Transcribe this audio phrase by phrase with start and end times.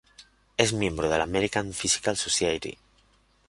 [0.57, 2.75] Es miembro de la American Physical Society.